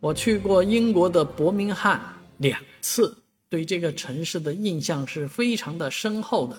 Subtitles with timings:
[0.00, 2.00] 我去过英国的伯明翰
[2.38, 3.14] 两次，
[3.50, 6.56] 对这个城市的印象是非常的深厚的。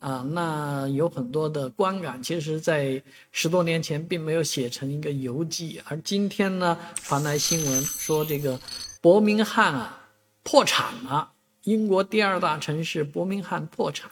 [0.00, 3.00] 啊，那有很多的观感，其实，在
[3.30, 8.60] 十多年前并没有写成一个游记，而今天呢，传来新闻说这个
[9.00, 10.00] 伯明翰啊
[10.42, 11.30] 破产了，
[11.62, 14.10] 英国第二大城市伯明翰破产，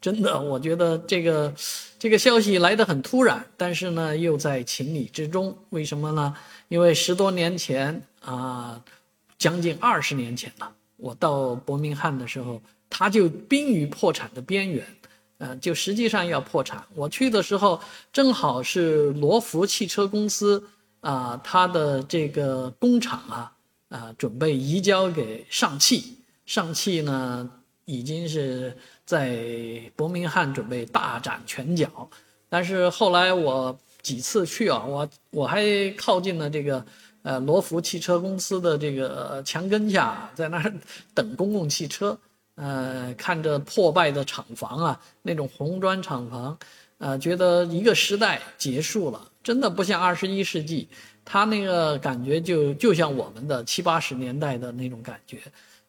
[0.00, 1.52] 真的，我觉得这个
[1.98, 5.58] 这个消息来得很突然，但是呢，又在情理之中。
[5.70, 6.36] 为什么呢？
[6.68, 8.82] 因为十多年前啊，
[9.38, 14.86] 将近二十年前了，我到伯明翰的时候，他就濒于破产的边缘。
[15.38, 16.84] 呃，就实际上要破产。
[16.94, 17.80] 我去的时候，
[18.12, 20.62] 正好是罗孚汽车公司
[21.00, 23.52] 啊，它的这个工厂啊，
[23.88, 26.18] 啊，准备移交给上汽。
[26.46, 27.50] 上汽呢，
[27.86, 29.36] 已经是在
[29.96, 32.08] 伯明翰准备大展拳脚。
[32.48, 35.62] 但是后来我几次去啊，我我还
[35.96, 36.84] 靠近了这个
[37.22, 40.72] 呃罗孚汽车公司的这个墙根下，在那儿
[41.14, 42.18] 等公共汽车。
[42.54, 46.58] 呃，看着破败的厂房啊，那种红砖厂房，
[46.98, 50.86] 呃，觉得一个时代结束了，真的不像二十一世纪，
[51.24, 55.38] 他那个感觉就就像我们的七八十年代的那种感觉。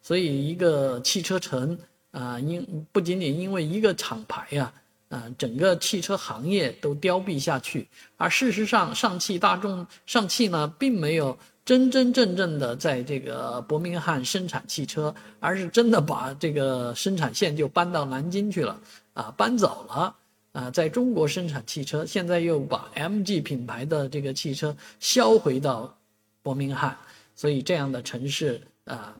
[0.01, 1.77] 所以，一个汽车城
[2.11, 4.73] 啊，因不仅仅因为一个厂牌呀，啊，
[5.13, 7.87] 啊整个汽车行业都凋敝下去。
[8.17, 11.37] 而事实上，上汽大众，上汽呢，并没有。
[11.65, 18.77] 真真正正的在这个伯明翰生产汽车，而是真的把这个生产线就搬到南京去了，
[19.13, 20.13] 啊，搬走了，
[20.51, 25.97] 啊，在中国生产汽车，现在又把 MG 品牌的这个汽车销回到
[26.41, 26.97] 伯明翰，
[27.33, 29.15] 所以这样的城市啊，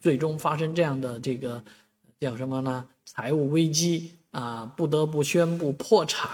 [0.00, 1.60] 最终发生这样的这个
[2.20, 2.86] 叫什么呢？
[3.04, 6.28] 财务危机啊，不得不宣布破产，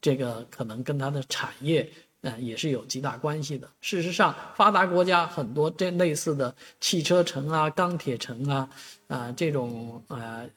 [0.00, 1.88] 这个可能跟它的产业。
[2.24, 3.68] 呃，也是有极大关系的。
[3.82, 8.70] 事实上，发达国家很多这类似的汽车城啊、钢铁城啊，
[9.08, 10.48] 啊这种呃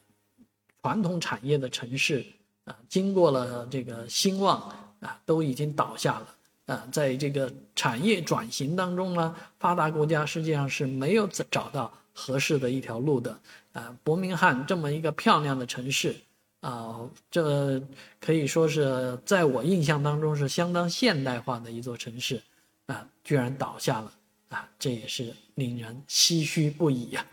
[0.80, 2.24] 传统产业的城市
[2.64, 4.58] 啊，经过了这个兴旺
[5.00, 6.34] 啊，都已经倒下了。
[6.74, 13.38] 啊，在这个产业转型当中呢，发达国家实际上是没有找到合适的一条路的。
[13.74, 16.16] 啊，伯明翰这么一个漂亮的城市。
[16.60, 17.80] 啊，这
[18.20, 22.42] 可以说是在我印象当中是相当现代化的一座城市，
[22.86, 24.12] 啊，居然倒下了，
[24.48, 27.24] 啊，这也是令人唏嘘不已呀。